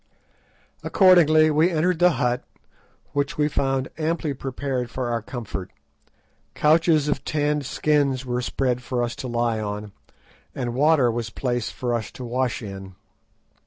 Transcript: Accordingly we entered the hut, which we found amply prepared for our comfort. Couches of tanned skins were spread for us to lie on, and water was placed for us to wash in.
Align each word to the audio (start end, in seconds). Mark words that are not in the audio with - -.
Accordingly 0.81 1.51
we 1.51 1.69
entered 1.69 1.99
the 1.99 2.13
hut, 2.17 2.43
which 3.13 3.37
we 3.37 3.47
found 3.47 3.87
amply 3.99 4.33
prepared 4.33 4.89
for 4.89 5.11
our 5.11 5.21
comfort. 5.21 5.69
Couches 6.55 7.07
of 7.07 7.23
tanned 7.23 7.67
skins 7.67 8.25
were 8.25 8.41
spread 8.41 8.81
for 8.81 9.03
us 9.03 9.15
to 9.17 9.27
lie 9.27 9.59
on, 9.59 9.91
and 10.55 10.73
water 10.73 11.11
was 11.11 11.29
placed 11.29 11.71
for 11.73 11.93
us 11.93 12.09
to 12.13 12.25
wash 12.25 12.63
in. 12.63 12.95